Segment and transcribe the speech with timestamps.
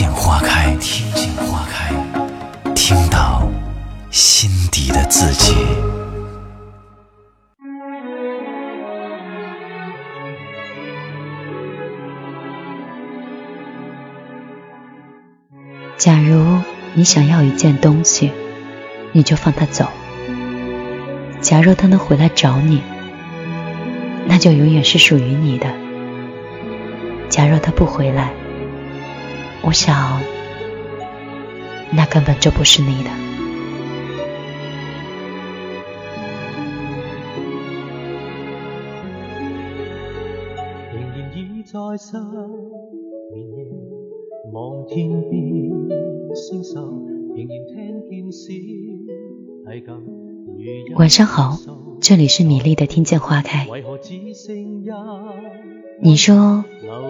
[0.00, 1.94] 见花开，听见花开，
[2.74, 3.46] 听到
[4.10, 5.54] 心底的自己。
[15.98, 16.62] 假如
[16.94, 18.32] 你想要一件东西，
[19.12, 19.86] 你就放它走。
[21.42, 22.80] 假如它能回来找你，
[24.24, 25.66] 那就永远是属于你的。
[27.28, 28.32] 假若它不回来，
[29.62, 30.20] 我想，
[31.92, 33.10] 那根本就不是你的。
[50.96, 51.58] 晚上好，
[52.00, 53.68] 这里是米粒的听见花开。
[56.02, 56.64] 你说，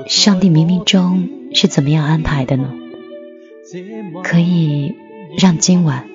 [0.06, 2.72] 上帝冥冥中是怎么样安排的呢？
[4.22, 4.94] 可以
[5.38, 6.08] 让今晚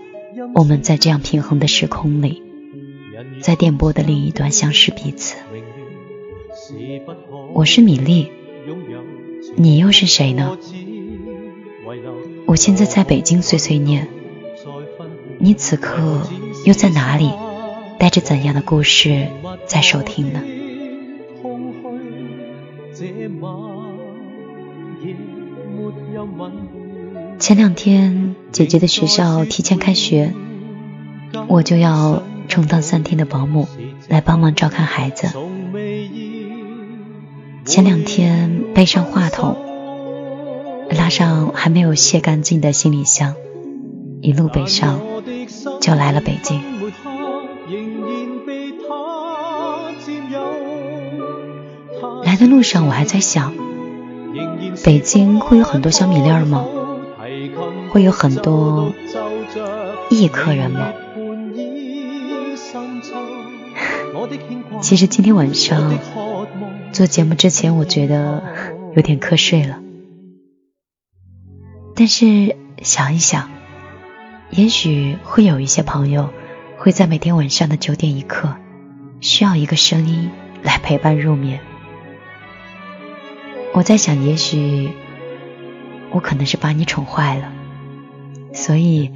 [0.54, 2.42] 我们在这样平衡的时空里，
[3.42, 5.38] 在电波的另一端相识彼此。
[7.54, 8.32] 我是米粒，
[9.56, 10.58] 你又是谁呢？
[12.46, 14.08] 我现在在北京碎碎念，
[15.40, 16.22] 你此刻
[16.66, 17.32] 又在哪里？
[17.98, 19.28] 带着怎样的故事
[19.66, 20.44] 在收听呢？
[27.40, 30.34] 前两天姐姐的学校提前开学，
[31.48, 33.68] 我就要充当三天的保姆
[34.08, 35.28] 来帮忙照看孩子。
[37.66, 39.58] 前两天背上话筒。
[40.88, 43.34] 拉上还没有卸干净的行李箱，
[44.22, 45.02] 一路北上，
[45.82, 46.62] 就来了北京。
[52.24, 53.56] 来的路上我还在想，
[54.84, 56.66] 北京会有很多小米粒儿吗？
[57.90, 58.94] 会有很多
[60.10, 60.94] 异客人吗？
[64.82, 65.98] 其实今天晚上
[66.92, 68.44] 做节目之前，我觉得
[68.96, 69.80] 有点瞌睡了。
[71.96, 73.50] 但是想一想，
[74.50, 76.30] 也许会有一些朋友
[76.78, 78.56] 会在每天晚上的九点一刻，
[79.22, 80.30] 需要一个声音
[80.62, 81.62] 来陪伴入眠。
[83.76, 84.90] 我在想，也许
[86.10, 87.52] 我可能是把你宠坏了，
[88.54, 89.12] 所以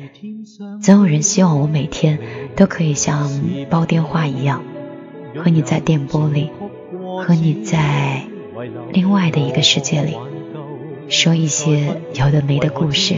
[0.81, 2.20] 总有人希望我每天
[2.58, 3.30] 都可以像
[3.70, 4.62] 煲电话一样，
[5.38, 6.52] 和你在电波里，
[7.25, 8.24] 和你在
[8.92, 10.18] 另外的一个世界里。
[11.08, 13.16] 说一些有的没的故事，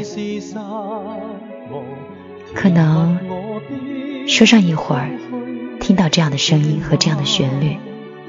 [2.53, 3.17] 可能
[4.27, 5.09] 说上一会儿，
[5.79, 7.77] 听到这样的声音和这样的旋律，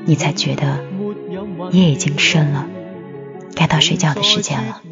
[0.06, 0.82] 你才觉得
[1.72, 2.66] 夜已经深了，
[3.54, 4.82] 该到睡觉的时间了。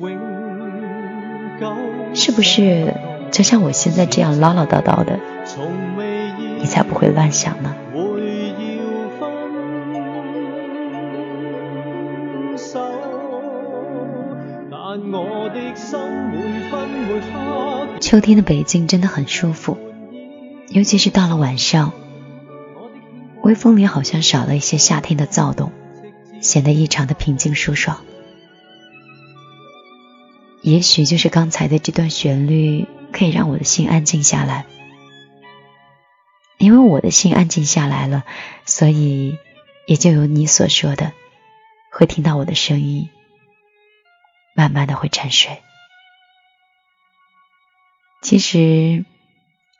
[2.14, 2.94] 是不是
[3.30, 5.18] 就像我现在这样唠唠叨叨的，
[6.58, 7.74] 你才不会乱想呢？
[18.00, 19.78] 秋天的北京真的很舒服，
[20.68, 21.92] 尤其是到了晚上，
[23.42, 25.70] 微风里好像少了一些夏天的躁动，
[26.40, 27.98] 显得异常的平静舒爽。
[30.62, 34.66] 也许就是刚才的这段旋律可以让我的心安静下来，
[36.58, 38.24] 因为我的心安静下来了，
[38.66, 39.38] 所以
[39.86, 41.12] 也就有你所说的，
[41.90, 43.08] 会听到我的声音。
[44.54, 45.62] 慢慢的会沉睡。
[48.20, 49.06] 其实，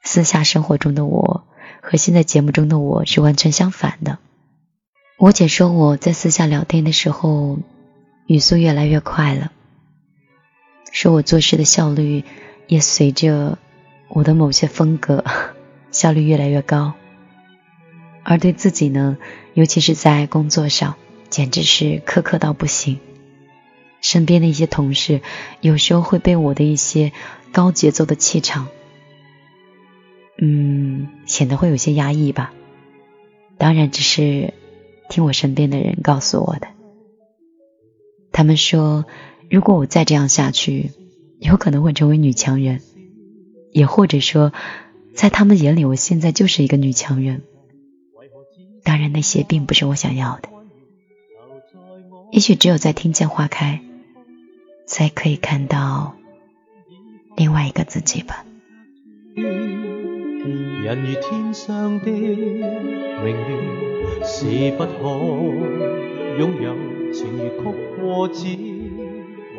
[0.03, 1.45] 私下生活中的我
[1.83, 4.19] 和现在节目中的我是完全相反的。
[5.19, 7.59] 我姐说我在私下聊天的时候
[8.27, 9.53] 语速越来越快了，
[10.91, 12.25] 说我做事的效率
[12.67, 13.59] 也随着
[14.09, 15.25] 我的某些风格
[15.91, 16.95] 效率越来越高，
[18.23, 19.17] 而对自己呢，
[19.55, 20.97] 尤其是在工作上，
[21.29, 22.99] 简直是苛刻到不行。
[24.01, 25.21] 身边的一些同事，
[25.61, 27.13] 有时候会被我的一些
[27.53, 28.69] 高节奏的气场，
[30.41, 32.53] 嗯，显得会有些压抑吧。
[33.59, 34.55] 当然，只是
[35.11, 36.69] 听我身边的人告诉我的。
[38.33, 39.05] 他们说，
[39.51, 40.93] 如果我再这样下去，
[41.41, 42.81] 有可能会成为女强人，
[43.73, 44.53] 也或者说，
[45.13, 47.43] 在他们眼里，我现在就是一个女强人。
[48.85, 50.49] 当然，那些并不是我想要的。
[52.31, 53.81] 也许只有在听见花开，
[54.87, 56.15] 才可以看到
[57.37, 58.47] 另外一个自己吧。
[59.35, 64.93] 人如天上的明月，是不可
[66.39, 66.73] 拥有；
[67.13, 67.65] 情如曲
[68.01, 68.57] 过只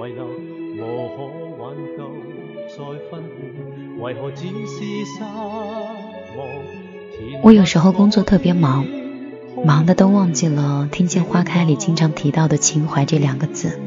[0.07, 1.17] 遗留，无可
[1.61, 1.99] 挽救。
[3.99, 4.31] 为何？
[7.43, 8.85] 我有时候工作特别忙。
[9.63, 13.79] 忙的都忘记了听见花开里经常提到的情怀这两个字，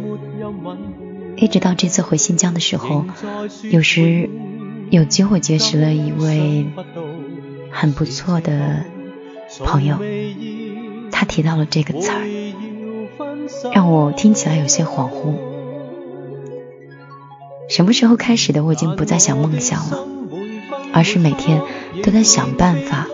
[1.37, 3.07] 一直到这次回新疆的时候，
[3.73, 4.29] 有时
[4.91, 6.67] 有机会结识了一位
[7.71, 8.85] 很不错的
[9.65, 9.97] 朋友，
[11.11, 12.23] 他提到了这个词儿，
[13.73, 15.35] 让我听起来有些恍惚。
[17.75, 18.63] 什么时候开始的？
[18.63, 20.07] 我已经不再想梦想了，
[20.93, 21.61] 而是每天
[22.05, 23.09] 都在想办法。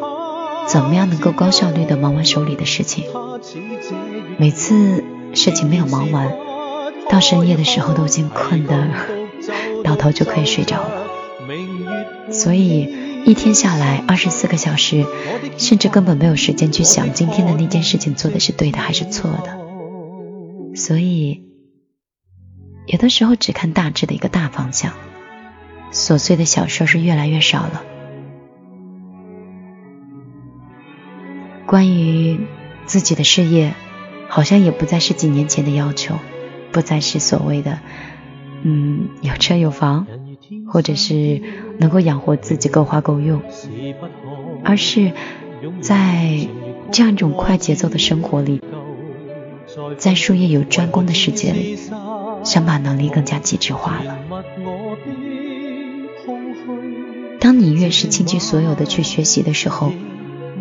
[0.68, 3.06] 怎么样能够高效率的忙完手里的事情？
[4.36, 5.02] 每次
[5.32, 6.30] 事情没有忙完，
[7.08, 8.86] 到深夜的时候都已经困得
[9.82, 11.06] 倒头就可以睡着了。
[12.30, 15.06] 所以一天下来二十四个小时，
[15.56, 20.76] 甚至根本没有时间去想今天的那件事情做的是对的还是错的。
[20.76, 21.46] 所以
[22.90, 24.94] 有的时候只看大致的一个大方向，
[25.92, 27.84] 琐碎的小事是越来越少了。
[31.66, 32.40] 关于
[32.86, 33.74] 自己的事业，
[34.28, 36.16] 好像也不再是几年前的要求，
[36.72, 37.78] 不再是所谓的
[38.64, 40.08] 嗯有车有房，
[40.66, 41.40] 或者是
[41.78, 43.40] 能够养活自己够花够用，
[44.64, 45.12] 而是
[45.80, 46.48] 在
[46.90, 48.60] 这样一种快节奏的生活里，
[49.96, 51.78] 在术业有专攻的世界里，
[52.44, 54.18] 想把能力更加极致化了。
[57.38, 59.92] 当你越是倾其所有的去学习的时候。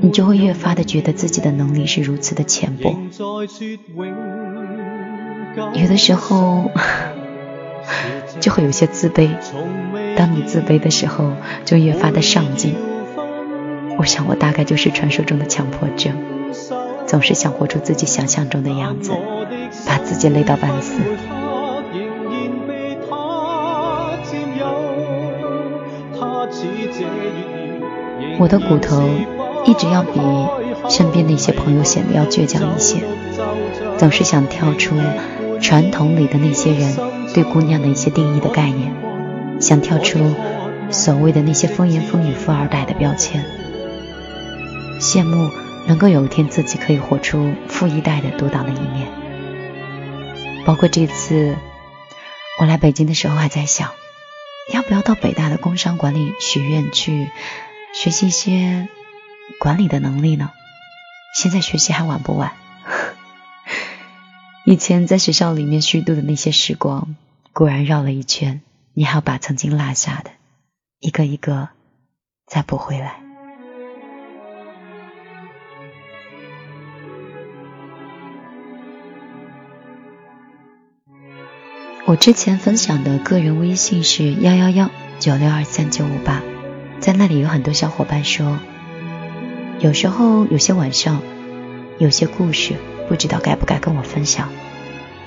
[0.01, 2.95] 你就会越发的觉得自己的能力是如此的浅薄，
[5.73, 6.71] 有的时候
[8.39, 9.27] 就会有些自卑。
[10.15, 11.33] 当你自卑的时候，
[11.65, 12.75] 就越发的上进。
[13.97, 16.13] 我想我大概就是传说中的强迫症，
[17.05, 19.11] 总是想活出自己想象中的样子，
[19.85, 20.93] 把自己累到半死。
[28.39, 29.07] 我的骨头。
[29.65, 30.19] 一直要比
[30.89, 33.03] 身边的一些朋友显得要倔强一些，
[33.97, 34.95] 总是想跳出
[35.61, 36.97] 传统里的那些人
[37.33, 38.91] 对姑娘的一些定义的概念，
[39.59, 40.33] 想跳出
[40.89, 43.43] 所谓的那些风言风语富二代的标签，
[44.99, 45.51] 羡慕
[45.87, 49.07] 能够有一天自己可以活出富一代的独当的一面。
[50.65, 51.57] 包括这次
[52.61, 53.91] 我来北京的时候，还在想，
[54.73, 57.27] 要不要到北大的工商管理学院去
[57.93, 58.87] 学习一些。
[59.59, 60.51] 管理的能力呢？
[61.33, 62.53] 现在学习还晚不晚？
[64.63, 67.15] 以前在学校里面虚度的那些时光，
[67.51, 68.61] 果然绕了一圈，
[68.93, 70.29] 你还要把曾经落下的
[70.99, 71.69] 一个一个
[72.45, 73.15] 再补回来。
[82.05, 86.43] 我之前分享的个人微信是幺幺幺九六二三九五八，
[86.99, 88.59] 在那里有很多小伙伴说。
[89.79, 91.21] 有时候有些晚上，
[91.99, 92.73] 有些故事
[93.07, 94.49] 不知道该不该跟我分享，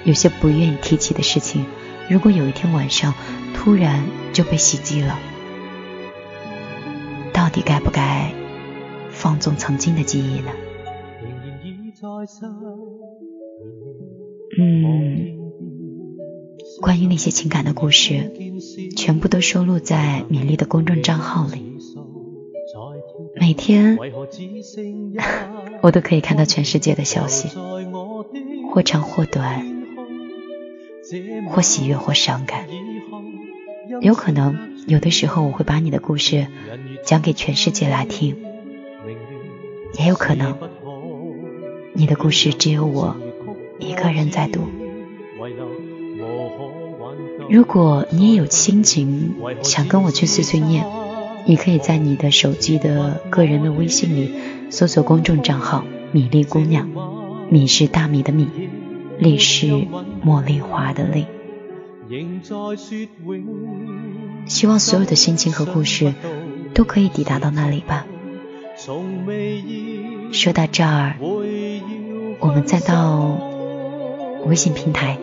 [0.04, 1.64] 有些不愿意提起的事情，
[2.10, 3.14] 如果有一天晚上
[3.54, 5.18] 突然就被袭击了，
[7.32, 8.30] 到底该不该
[9.10, 10.50] 放纵曾经的记忆呢？
[14.58, 15.41] 嗯，
[16.82, 18.32] 关于那些情感的故事，
[18.96, 21.78] 全部都收录在米粒的公众账号里。
[23.36, 23.96] 每天，
[25.80, 27.48] 我都可以看到全世界的消息，
[28.68, 29.84] 或长或短，
[31.48, 32.66] 或喜悦或伤感。
[34.00, 36.48] 有可能有的时候我会把你的故事
[37.04, 38.36] 讲给全世界来听，
[40.00, 40.58] 也有可能
[41.92, 43.16] 你的故事只有我
[43.78, 44.81] 一个人在读。
[47.52, 50.86] 如果你也有心情想跟我去碎碎念。
[51.44, 54.32] 你可以在你的手机的个人的微信里
[54.70, 56.88] 搜索公众账号“米粒姑娘”，
[57.50, 58.46] 米是大米的米，
[59.18, 59.66] 粒是
[60.24, 61.26] 茉莉花的粒。
[64.46, 66.14] 希望所有的心情和故事
[66.74, 68.06] 都可以抵达到那里吧。
[70.30, 71.16] 说到这儿，
[72.38, 73.36] 我们再到
[74.46, 75.18] 微信平台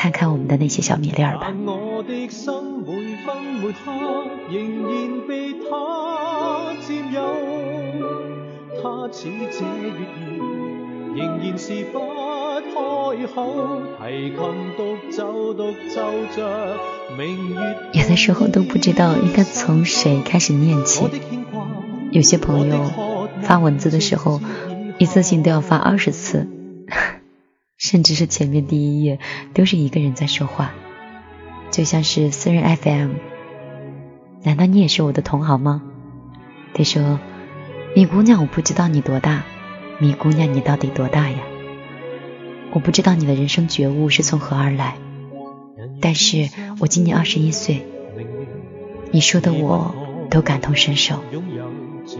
[0.00, 1.52] 看看我们的那些小米粒儿吧。
[17.92, 21.04] 有的时候都不知道应该从谁开始念起。
[22.10, 22.90] 有些朋友
[23.42, 24.40] 发文字的时候，
[24.96, 26.48] 一次性都要发二十次，
[27.80, 29.18] 甚至是前面第一页
[29.54, 30.74] 都是一个人在说话，
[31.70, 33.12] 就像是私人 FM。
[34.44, 35.80] 难道你也是我的同行吗？
[36.74, 37.18] 他说
[37.96, 39.44] ：“米姑娘，我不知道你多大，
[39.98, 41.38] 米姑娘，你到底多大呀？”
[42.74, 44.98] 我不知道你的人生觉悟是从何而来，
[46.02, 47.86] 但是我今年二十一岁，
[49.10, 49.94] 你说的我
[50.28, 51.24] 都感同身受。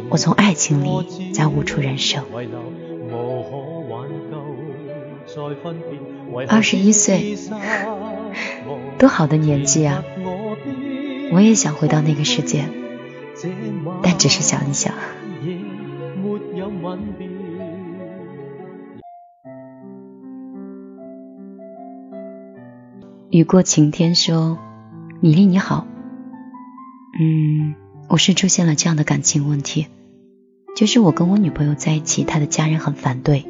[0.08, 2.24] 我从爱情里再悟出人生。
[6.48, 7.36] 二十一岁，
[8.98, 10.02] 多好的年纪啊！
[11.32, 12.64] 我也想回到那个世界，
[14.02, 14.94] 但只是想一想。
[23.30, 24.58] 雨过晴天说
[25.22, 25.86] ：“米粒你好，
[27.20, 27.76] 嗯，
[28.08, 29.86] 我是出现了这样的感情问题，
[30.74, 33.46] 就是我跟我女朋友在一起，她的家人很反对。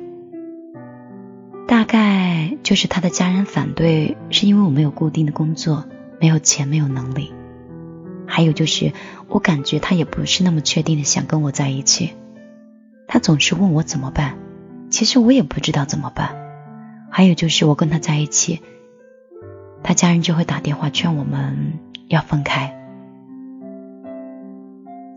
[1.70, 5.84] 大概就是他的家人反对，是因为我没有固定的工作，
[6.20, 7.32] 没有钱，没有能力。
[8.26, 8.92] 还有就是
[9.28, 12.14] 我感觉他也不是那么确定的想跟我在一起，
[13.06, 14.36] 他总是问我怎么办，
[14.90, 16.34] 其实我也不知道怎么办。
[17.08, 18.60] 还有就是我跟他在一起。”
[19.84, 22.74] 他家人就会打电话劝我们要分开，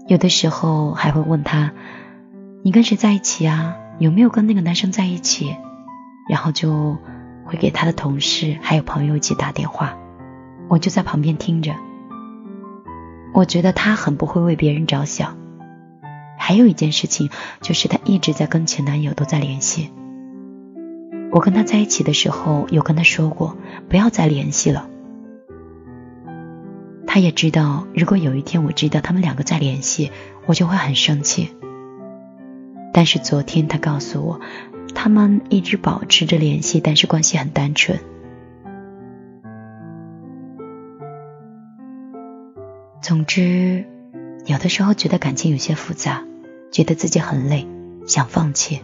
[0.06, 1.74] 有的时候还会问他
[2.62, 3.76] ：“你跟谁在一起啊？
[3.98, 5.56] 有没有跟那个男生在一起？”
[6.28, 6.98] 然后就
[7.46, 9.98] 会给他的同事还有朋友一起打电话，
[10.68, 11.74] 我就在旁边听着。
[13.34, 15.38] 我觉得他很不会为别人着想。
[16.38, 17.30] 还有一件事情
[17.62, 19.92] 就是，他一直在跟前男友都在联系。
[21.32, 23.58] 我跟他在一起的时候，有跟他说过
[23.90, 24.88] 不要再联系了。
[27.08, 30.12] 他也知道，如果有一天我知道他们两个在联系，
[30.46, 31.50] 我就会很生气。
[32.94, 34.42] 但是昨天他告诉我，
[34.96, 38.00] 他们一直保持着联系，但是关系很单纯。
[43.02, 43.86] 总之，
[44.46, 46.24] 有的时候觉得感情有些复杂，
[46.72, 47.68] 觉得自己很累，
[48.08, 48.80] 想放弃。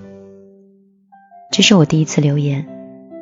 [1.51, 2.67] 这是我第一次留言，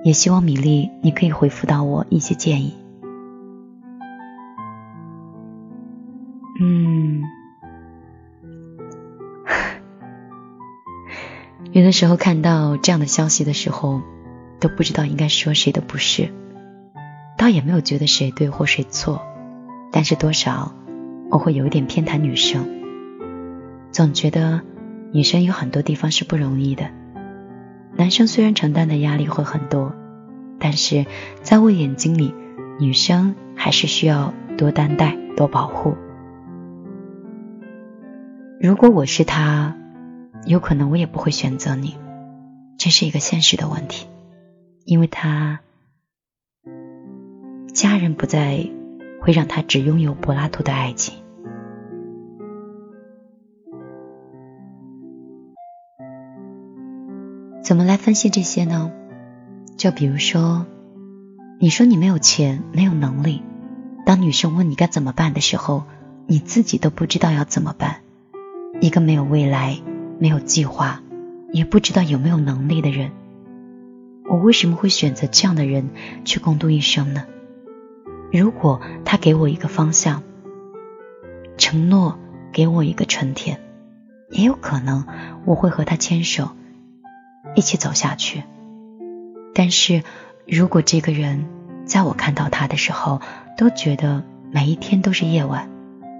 [0.04, 2.74] 也希望米粒你可以回复到我一些建议。
[11.78, 14.02] 有的时候看到这样的消息的时候，
[14.60, 16.34] 都不知道应该说谁的不是，
[17.38, 19.22] 倒也没有觉得谁对或谁错，
[19.92, 20.74] 但是多少
[21.30, 22.68] 我会有一点偏袒女生，
[23.92, 24.62] 总觉得
[25.12, 26.90] 女生有很多地方是不容易的。
[27.96, 29.94] 男生虽然承担的压力会很多，
[30.58, 31.06] 但是
[31.44, 32.34] 在我眼睛里，
[32.80, 35.96] 女生还是需要多担待、多保护。
[38.60, 39.76] 如果我是他，
[40.48, 41.98] 有可能我也不会选择你，
[42.78, 44.08] 这是一个现实的问题，
[44.86, 45.60] 因为他
[47.74, 48.66] 家人不在
[49.22, 51.16] 会让他只拥有柏拉图的爱情。
[57.62, 58.94] 怎么来分析这些呢？
[59.76, 60.66] 就比如说，
[61.60, 63.44] 你说你没有钱，没有能力，
[64.06, 65.84] 当女生问你该怎么办的时候，
[66.26, 67.98] 你自己都不知道要怎么办。
[68.80, 69.78] 一个没有未来、
[70.20, 71.02] 没有计划，
[71.52, 73.12] 也不知道有没有能力的人，
[74.30, 75.90] 我为什么会选择这样的人
[76.26, 77.26] 去共度一生呢？
[78.32, 80.24] 如果他给我一个方向，
[81.58, 82.20] 承诺
[82.52, 83.60] 给我一个春天，
[84.30, 85.06] 也有可能
[85.46, 86.50] 我会和他牵手。
[87.56, 88.44] 一起走下去。
[89.56, 90.04] 但是，
[90.46, 91.46] 如果这个人
[91.86, 93.22] 在我看到他的时候，
[93.58, 95.70] 都觉得每一天都是夜晚，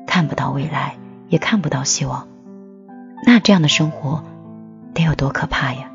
[0.08, 0.96] 看不到未来，
[1.28, 2.28] 也看不到希望，
[3.26, 4.24] 那这样的生活
[4.94, 5.92] 得有多可怕呀？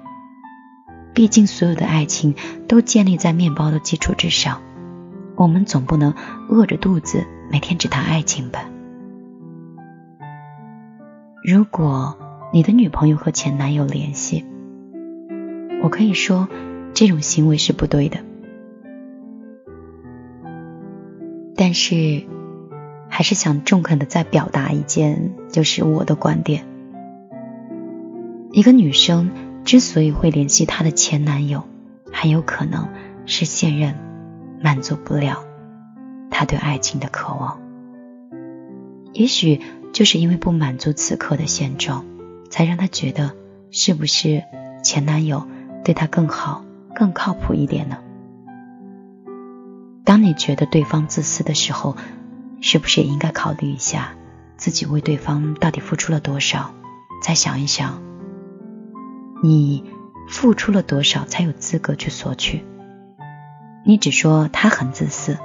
[1.15, 2.35] 毕竟，所有的爱情
[2.69, 4.63] 都建立在面包的基础之上，
[5.37, 6.15] 我们总不能
[6.49, 8.65] 饿着肚子每天只谈爱情吧？
[11.45, 12.19] 如果
[12.53, 14.45] 你的女朋友和前男友联系，
[15.83, 16.49] 我可以说，
[16.95, 18.21] 这种行为是不对的，
[21.57, 22.23] 但是
[23.09, 26.65] 还是想中肯的再表达一件，就是我的观点。
[28.55, 29.31] 一个女生
[29.65, 31.65] 之所以会联系她的前男友，
[32.13, 32.91] 很有可能
[33.25, 33.99] 是现任
[34.61, 35.43] 满足不了
[36.31, 37.59] 她对爱情的渴望。
[39.15, 39.61] 也许
[39.95, 42.05] 就是因为不满足此刻的现状，
[42.51, 43.33] 才让她觉得
[43.71, 44.43] 是不是
[44.85, 45.47] 前男友
[45.83, 46.63] 对她更好、
[46.95, 47.97] 更靠谱一点呢？
[50.05, 51.97] 当你觉得对方自私的时候，
[52.61, 54.15] 是不是也应该考虑一下
[54.59, 56.75] 自己为对方到底付出了多少？
[57.23, 58.03] 再想一想，
[59.45, 59.83] 你
[60.29, 62.65] 付出了多少才有资格去索取？
[63.85, 65.37] 你只说他很自私，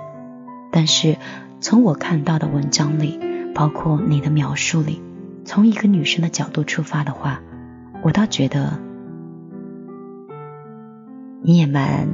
[0.72, 1.18] 但是
[1.60, 3.20] 从我看到的文章里，
[3.56, 5.01] 包括你的描述里，
[5.46, 7.42] 从一个女生的角度出发的话，
[8.04, 8.80] 我倒觉得
[11.42, 12.13] 你也蛮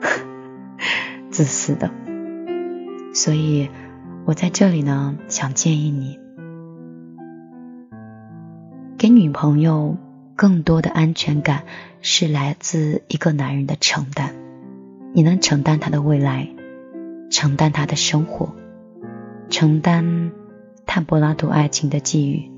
[1.32, 1.90] 自私的。
[3.14, 3.70] 所以
[4.26, 6.18] 我在这里呢，想建议你。
[8.98, 9.96] 给女朋友
[10.36, 11.64] 更多的安全感，
[12.02, 14.34] 是来自一个男人的承担。
[15.14, 16.48] 你能承担他的未来，
[17.30, 18.54] 承担他的生活，
[19.48, 20.32] 承担
[20.84, 22.50] 他柏拉图爱情的际遇。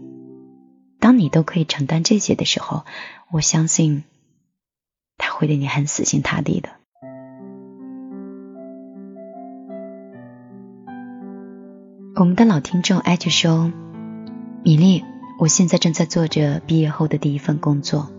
[0.98, 2.84] 当你都可以承担这些的时候，
[3.30, 4.02] 我相信
[5.16, 6.70] 他会对你很死心塌地的。
[12.16, 13.72] 我们的老听众艾就说
[14.64, 15.04] ：“米粒。”
[15.40, 18.10] 我现在正在做着毕业后的第一份工作。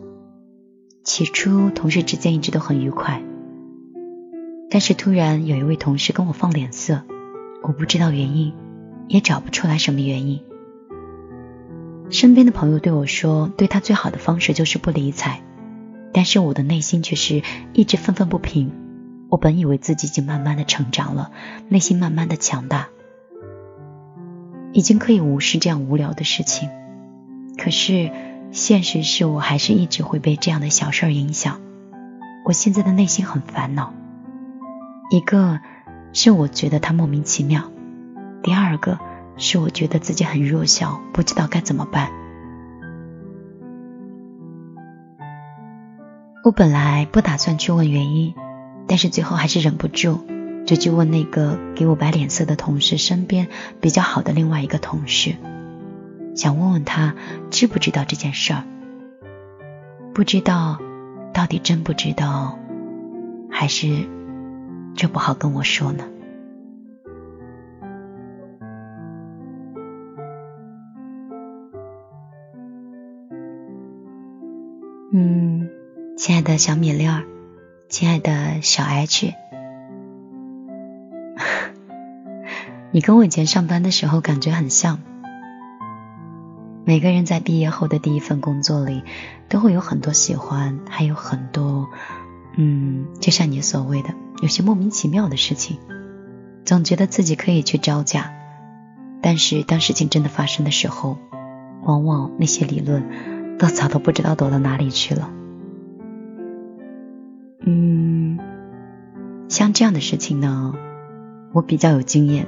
[1.03, 3.21] 起初同事之间一直都很愉快，
[4.69, 7.03] 但是突然有一位同事跟我放脸色，
[7.61, 8.53] 我不知道原因，
[9.09, 10.41] 也找不出来什么原因。
[12.09, 15.41] 身边的朋友对我说，对他最好的方式就是不理睬，
[16.13, 18.71] 但是我的内心却是一直愤愤不平。
[19.27, 21.31] 我本以为自己已经慢慢的成长了，
[21.67, 22.88] 内心慢慢的强大，
[24.71, 26.69] 已经可以无视这样无聊的事情。
[27.60, 28.10] 可是，
[28.51, 31.60] 现实是我还是一直会被这样的小事儿影响。
[32.46, 33.94] 我现在的内心很烦恼。
[35.12, 35.60] 一个
[36.13, 37.63] 是我觉得他莫名其妙，
[38.41, 38.98] 第二个
[39.36, 42.10] 是我觉得自己很弱小，不知道该怎么办。
[46.45, 48.34] 我本来不打算去问原因，
[48.88, 50.19] 但是最后还是忍不住，
[50.65, 53.50] 就去问那个给我摆脸色的同事身边
[53.82, 55.36] 比较好的另外一个同事。
[56.36, 57.15] 想问问他
[57.50, 58.63] 知不知道这件事儿？
[60.13, 60.80] 不知道，
[61.34, 62.58] 到底真不知道，
[63.50, 64.08] 还是
[64.96, 66.06] 这不好跟我说呢？
[75.12, 75.70] 嗯，
[76.18, 77.24] 亲爱的小米粒儿，
[77.89, 79.34] 亲爱的小 H，
[82.92, 85.00] 你跟我以前上班的时候感觉很像。
[86.89, 89.04] 每个人在毕业后的第一份工作里，
[89.47, 91.88] 都会有很多喜欢，还有很多，
[92.58, 95.78] 嗯，就像你所谓的，有些莫名其妙的事情，
[96.65, 98.32] 总觉得自己可以去招架，
[99.21, 101.19] 但是当事情真的发生的时候，
[101.84, 105.30] 往往那些理论都早都不知道躲到哪里去了。
[107.67, 108.39] 嗯，
[109.47, 110.73] 像这样的事情呢，
[111.54, 112.47] 我比较有经验。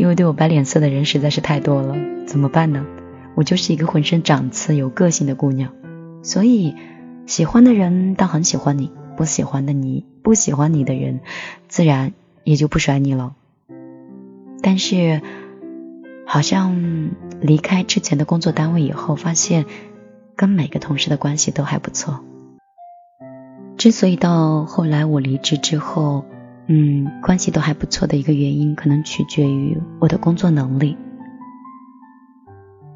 [0.00, 1.94] 因为对我摆脸色的人实在是太多了，
[2.26, 2.86] 怎么办呢？
[3.34, 5.74] 我就是一个浑身长刺、有个性的姑娘，
[6.22, 6.74] 所以
[7.26, 11.20] 喜欢的人倒很喜欢你，不喜欢的你，不喜欢你的人，
[11.68, 13.34] 自然也就不甩你了。
[14.62, 15.20] 但是，
[16.24, 17.10] 好像
[17.42, 19.66] 离开之前的工作单位以后，发现
[20.34, 22.24] 跟每个同事的关系都还不错。
[23.76, 26.24] 之所以到后来我离职之后，
[26.72, 30.96] 嗯，关系都还不错的一个原因，可能取决于我的工作能力。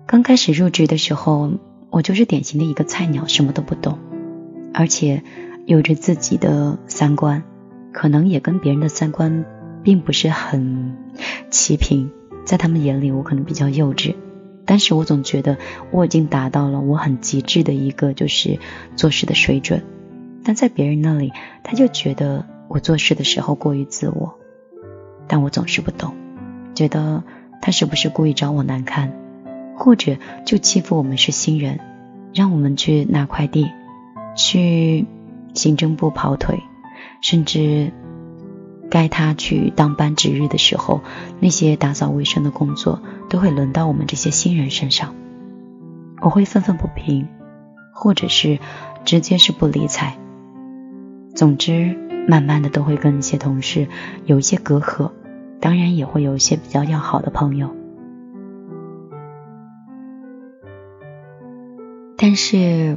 [0.06, 1.50] 刚开始入职的时候，
[1.90, 3.98] 我就是典型的一个菜鸟，什么都不懂，
[4.72, 5.24] 而且
[5.66, 7.42] 有着自己的三观，
[7.92, 9.44] 可能也跟别人的三观
[9.82, 10.96] 并不是很
[11.50, 12.12] 齐平。
[12.44, 14.14] 在他们眼里，我可能比较幼稚，
[14.64, 15.58] 但是我总觉得
[15.90, 18.60] 我已经达到了我很极致的一个就是
[18.94, 19.82] 做事的水准，
[20.44, 21.32] 但在别人那里，
[21.64, 22.53] 他就觉得。
[22.68, 24.38] 我做事的时候过于自我，
[25.28, 26.14] 但我总是不懂，
[26.74, 27.22] 觉得
[27.60, 29.12] 他是不是故意找我难堪，
[29.76, 31.80] 或者就欺负我们是新人，
[32.32, 33.70] 让我们去拿快递，
[34.36, 35.06] 去
[35.54, 36.60] 行政部跑腿，
[37.20, 37.92] 甚至
[38.90, 41.00] 该他去当班值日的时候，
[41.40, 45.14] 那些打扫卫生的工作都会轮到我们这些新人身上，
[46.20, 47.28] 我会愤愤不平，
[47.92, 48.58] 或者是
[49.04, 50.18] 直接是不理睬，
[51.34, 52.02] 总之。
[52.26, 53.86] 慢慢的都会跟一些同事
[54.24, 55.10] 有一些隔阂，
[55.60, 57.68] 当然也会有一些比较要好的朋友。
[62.16, 62.96] 但是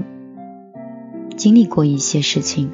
[1.36, 2.71] 经历过一些事情，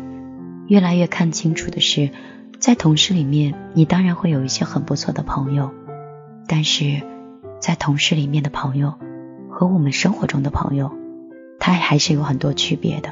[0.67, 2.11] 越来越看清楚的是，
[2.59, 5.71] 在同事里面，你当然会有一些很不错的朋友，
[6.47, 7.01] 但是
[7.59, 8.93] 在同事里面的朋友
[9.49, 10.91] 和我们生活中的朋友，
[11.59, 13.09] 他还是有很多区别的。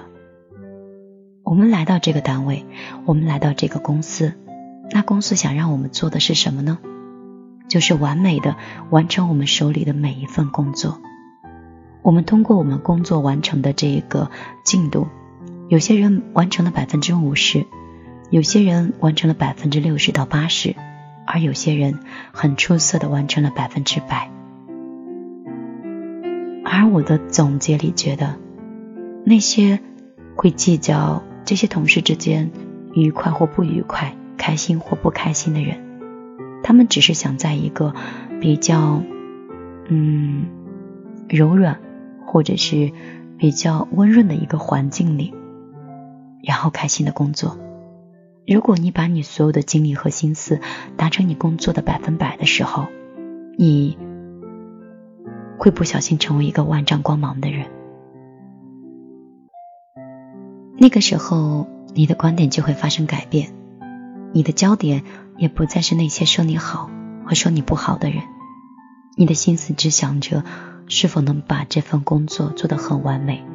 [1.52, 2.66] 我们来到这个单位，
[3.04, 4.36] 我们来到这个公司，
[4.90, 6.80] 那公司想让我们做的是什么呢？
[7.68, 8.56] 就是完美的
[8.90, 11.02] 完成我们手里的每一份工作。
[12.04, 14.32] 我们通过我们工作完成的这个
[14.64, 15.10] 进度，
[15.68, 17.66] 有些人完成了百分之五十，
[18.30, 20.78] 有些人完成了百分之六十到八十，
[21.28, 22.00] 而有些人
[22.32, 24.32] 很出色的完成了百分之百。
[26.64, 28.38] 而我的总结里觉得，
[29.26, 29.82] 那些
[30.38, 32.52] 会计较这些同事之间
[32.94, 35.78] 愉快或不愉快、开心或不开心的人，
[36.64, 37.94] 他们只是想在一个
[38.40, 39.02] 比较
[39.90, 40.46] 嗯
[41.28, 41.80] 柔软。
[42.24, 42.94] 或者是
[43.38, 45.34] 比较温润的一个环境里，
[46.42, 47.58] 然后开心的工作。
[48.48, 50.62] 如果你把你所有的精力和心思
[50.96, 52.88] 达成你工作的百分百的时候，
[53.58, 53.98] 你
[55.58, 57.66] 会不小心成为一个万丈光芒的人。
[60.82, 63.54] 那个时候，你的观点就会发生改变，
[64.34, 65.04] 你的焦点
[65.38, 66.90] 也不再是那些说你好
[67.24, 68.24] 和说你不好的人，
[69.16, 70.44] 你的心思只想着。
[70.88, 73.46] 是否能把这份工作做得很完美？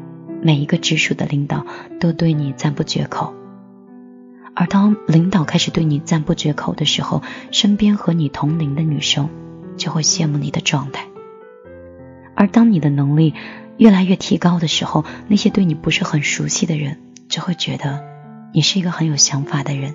[0.41, 1.67] 每一个直属的领导
[1.99, 3.35] 都对你赞不绝口，
[4.55, 9.29] 而当领导开始对你赞不绝口的时候，身边和你同龄的女生
[9.77, 11.09] 就会羡慕你的状态。
[12.37, 13.35] 而当你的能力
[13.77, 18.05] 越来越提高的时候，那些对你不是很熟悉的人就会觉得
[18.53, 19.95] 你是一个很有想法的人，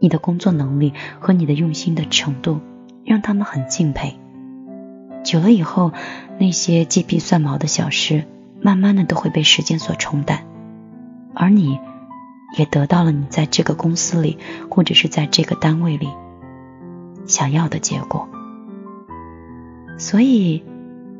[0.00, 2.60] 你的工作能力和你的用心的程度
[3.04, 4.18] 让他们很敬佩。
[5.22, 5.92] 久了以后，
[6.38, 8.24] 那些鸡皮蒜毛的小事，
[8.60, 10.44] 慢慢的都会被时间所冲淡，
[11.34, 11.78] 而你，
[12.58, 14.38] 也得到了你在这个公司里，
[14.70, 16.08] 或者是在这个单位里
[17.24, 18.28] 想要的结果。
[19.96, 20.62] 所以，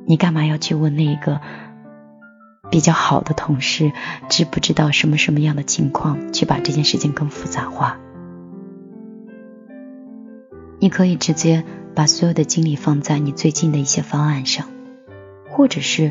[0.04, 1.40] 你干嘛要去问那个
[2.70, 3.92] 比较好的同事，
[4.28, 7.98] 知不知道什么什么样的情况，去把这件事情更复杂化？
[10.78, 11.64] 你可以直接。
[11.96, 14.66] 把所有的精力放在你最近的一些方案上，
[15.48, 16.10] 或者是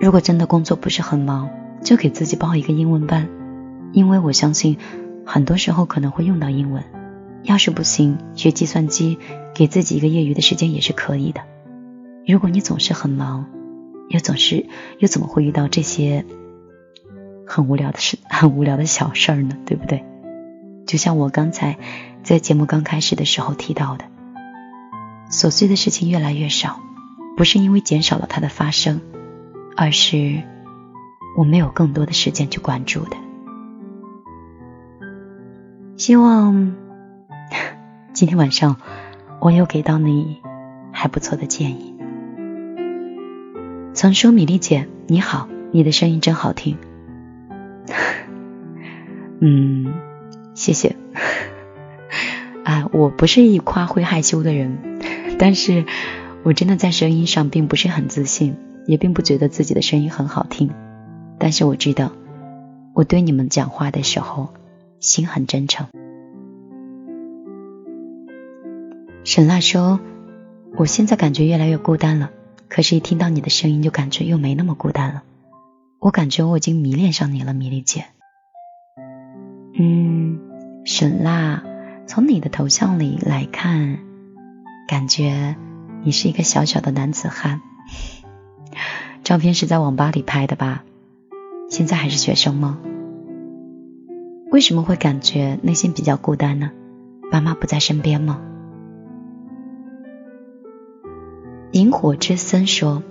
[0.00, 1.50] 如果真的工作不是很忙，
[1.82, 3.28] 就给自己报一个英文班，
[3.92, 4.78] 因为我相信
[5.26, 6.82] 很多时候可能会用到英文。
[7.42, 9.18] 要是不行，学计算机，
[9.52, 11.42] 给自己一个业余的时间也是可以的。
[12.26, 13.44] 如果你总是很忙，
[14.10, 14.66] 又总是
[14.98, 16.24] 又怎么会遇到这些
[17.46, 19.56] 很无聊的事、很无聊的小事儿呢？
[19.64, 20.04] 对不对？
[20.84, 21.78] 就像我刚才
[22.24, 24.04] 在节目刚开始的时候提到的。
[25.30, 26.80] 琐碎的事情越来越少，
[27.36, 29.00] 不是因为减少了它的发生，
[29.76, 30.42] 而是
[31.38, 33.16] 我没有更多的时间去关注的。
[35.96, 36.74] 希望
[38.12, 38.76] 今天晚上
[39.40, 40.40] 我有给到你
[40.90, 41.89] 还不错的建议。
[43.92, 46.78] 曾说米粒姐你好，你的声音真好听。
[49.40, 49.92] 嗯，
[50.54, 50.94] 谢谢。
[52.64, 54.78] 啊，我不是一夸会害羞的人。
[55.38, 55.84] 但是，
[56.44, 60.70] 我真的在声音上并不是很自信，也并不觉得自己的声音很好听。
[61.38, 62.12] 但是我知道，
[62.94, 64.54] 我对你们讲话的时候，
[65.00, 65.88] 心很真诚。
[69.24, 70.00] 沈辣说
[70.78, 72.30] ：“我现在感觉越来越孤单了，
[72.70, 75.24] 可是，一听到你的声音，就感觉又没那么孤单了。
[75.98, 78.06] 我感觉我已经迷恋上你了，米粒姐。”
[79.76, 80.38] 嗯，
[80.84, 81.64] 沈辣，
[82.06, 83.98] 从你的头像里来看。
[84.86, 85.56] 感觉
[86.04, 87.60] 你是一个小小的男子汉，
[89.24, 90.84] 照片是在网吧里拍的吧？
[91.68, 92.78] 现在还是学生吗？
[94.50, 96.70] 为什么会感觉内心比较孤单呢？
[97.32, 98.40] 爸妈不在身边吗？
[101.72, 103.02] 萤火之森说：“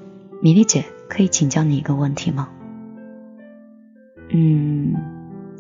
[0.41, 2.49] 米粒姐，可以请教你一个问题吗？”
[4.29, 4.95] 嗯，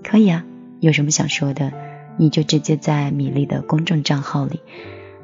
[0.03, 0.45] 可以啊，
[0.79, 1.71] 有什么想说的，
[2.17, 4.59] 你就直接在米粒的公众账号里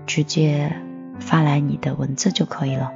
[0.06, 0.76] 直接。
[1.18, 2.92] 发来你的文字就可以了。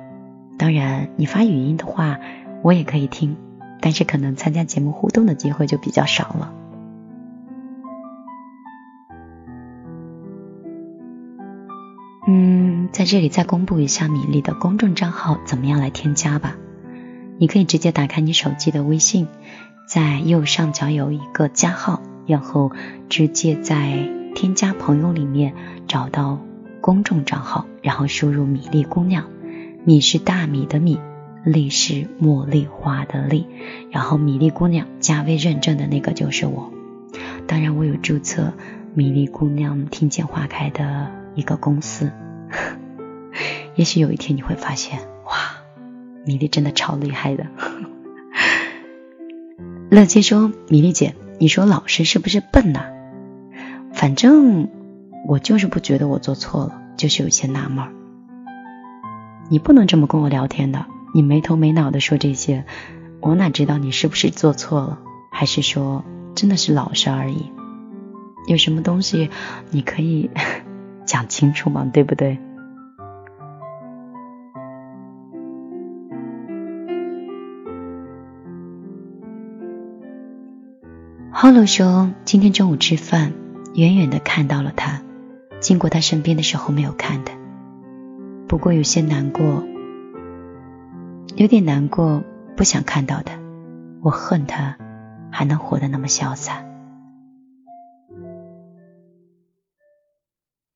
[0.57, 2.19] 当然，你发语音的话，
[2.61, 3.37] 我也可以听，
[3.79, 6.53] 但是可能参加节目互动的机会就比较少了。
[12.99, 16.57] 在这里再公布一下米粒的公众账号怎么样来添加吧。
[17.38, 19.27] 你可以直接打开你手机的微信，
[19.88, 22.73] 在右上角有一个加号，然后
[23.07, 25.53] 直接在添加朋友里面
[25.88, 26.41] 找到。
[26.81, 29.29] 公众账号，然后输入“米粒姑娘”，
[29.85, 30.99] 米是大米的米，
[31.45, 33.47] 粒是茉莉花的粒，
[33.91, 36.73] 然后米粒姑娘加微认证的那个就是我。
[37.47, 38.51] 当然我有注册
[38.93, 42.12] 米粒姑娘听见花开的一个公司。
[43.75, 45.34] 也许有一天你会发现，哇，
[46.25, 47.45] 米粒真的超厉害的。
[49.89, 52.82] 乐基说：“米粒姐，你说老师是不是笨呐？
[53.91, 54.69] 反正
[55.28, 57.88] 我就是不觉得我做错了，就是有些纳闷。
[59.49, 62.65] 你不能这么跟我聊天的，你没头没脑的说这些，
[63.19, 64.99] 我哪知道你是不是做错了，
[65.32, 67.52] 还是说真的是老实而已？
[68.47, 69.32] 有什么东西
[69.71, 70.30] 你可以
[71.06, 71.89] 讲清楚吗？
[71.91, 72.38] 对不对？”
[81.41, 83.32] Hello 说，今天中午吃饭，
[83.73, 85.02] 远远的看到了他，
[85.62, 87.32] 经过他身边的时候没有看的，
[88.49, 89.63] 不过有些难过，
[91.38, 92.25] 有点难过，
[92.58, 93.39] 不想看到他，
[94.02, 94.78] 我恨他
[95.32, 96.65] 还能活得那么潇洒。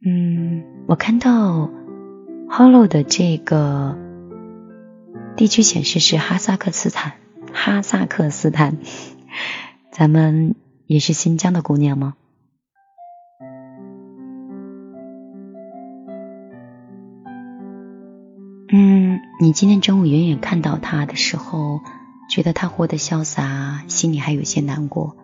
[0.06, 1.69] 嗯，我看到
[2.47, 3.97] Hello 的这个
[5.36, 7.15] 地区显示是哈萨克斯坦，
[7.52, 8.78] 哈萨克斯坦。
[9.95, 10.56] 咱们
[10.88, 12.15] 也是新疆的姑娘吗？
[18.69, 21.82] 嗯，你今天中午远远看到他的时候，
[22.27, 25.15] 觉得他活得潇洒，心里还有些难过，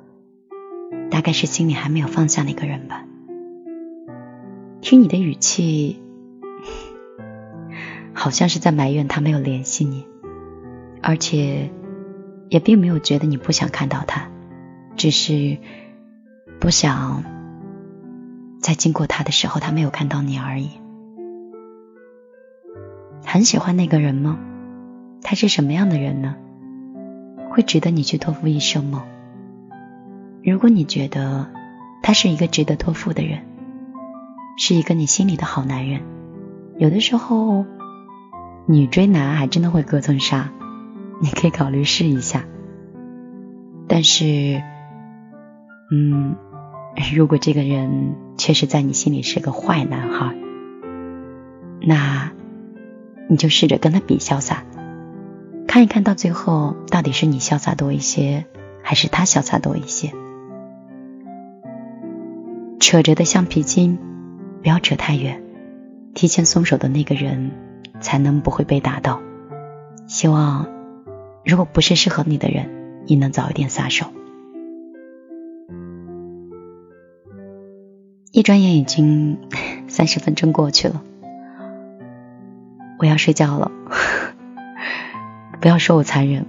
[1.09, 3.05] 大概是心里还没有放下那个人吧。
[4.81, 5.99] 听你的语气，
[8.13, 10.05] 好像是在埋怨他没有联系你，
[11.01, 11.71] 而且
[12.49, 14.28] 也并没有觉得你不想看到他。
[14.99, 15.57] 只是
[16.59, 17.23] 不想
[18.59, 20.71] 在经过他的时候，他没有看到你而已。
[23.23, 24.37] 很喜欢那个人吗？
[25.21, 26.35] 他是什么样的人呢？
[27.49, 29.05] 会值得你去托付一生吗？
[30.43, 31.47] 如果你觉得
[32.03, 33.45] 他是一个值得托付的人，
[34.57, 36.01] 是一个你心里的好男人，
[36.77, 37.63] 有的时候
[38.65, 40.49] 女追男还真的会隔层纱，
[41.21, 42.43] 你可以考虑试一下。
[43.87, 44.61] 但是。
[45.91, 46.35] 嗯，
[47.15, 50.35] 如果这个人确实在你心里是个坏男孩，
[51.81, 52.31] 那
[53.27, 54.63] 你就试着跟他比潇洒，
[55.67, 58.45] 看一看到最后到底是你潇洒多一些，
[58.83, 60.11] 还是他潇洒多一些。
[62.79, 63.97] 扯着的橡皮筋，
[64.61, 65.41] 不要扯太远，
[66.13, 67.51] 提前松手的那个人
[67.99, 69.21] 才能不会被打到。
[70.05, 70.67] 希望
[71.43, 72.69] 如果不是适合你的人，
[73.07, 74.05] 你能早一点撒手。
[78.31, 79.39] 一转眼已经
[79.87, 81.01] 三十分钟过去了，
[82.99, 83.71] 我要睡觉了。
[85.59, 86.45] 不要说我残忍，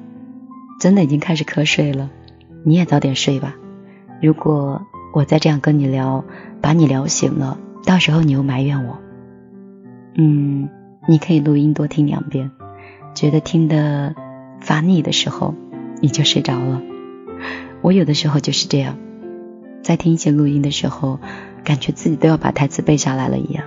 [0.78, 2.10] 真的已经开始瞌睡了。
[2.64, 3.56] 你也早点睡吧。
[4.20, 4.82] 如果
[5.14, 6.22] 我再这样跟你聊，
[6.60, 8.98] 把你聊醒了，到时候你又埋怨我。
[10.16, 10.68] 嗯，
[11.08, 12.50] 你可以录音多听两遍，
[13.14, 14.14] 觉得听的
[14.60, 15.54] 发腻的时候，
[16.02, 16.82] 你就睡着了。
[17.80, 18.98] 我有的时候就是这样，
[19.82, 21.18] 在听一些录音的时候。
[21.64, 23.64] 感觉自己都要把台词背下来了一样，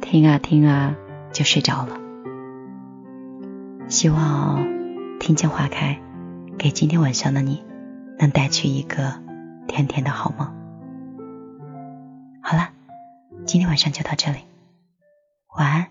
[0.00, 0.96] 听啊听啊
[1.32, 1.98] 就睡着了。
[3.88, 4.64] 希望
[5.18, 5.98] 听见花开，
[6.58, 7.62] 给今天晚上的你
[8.18, 9.14] 能带去一个
[9.68, 10.48] 甜甜的好梦。
[12.40, 12.70] 好了，
[13.44, 14.38] 今天晚上就到这里，
[15.56, 15.86] 晚安，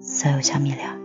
[0.00, 0.97] 所有小米聊。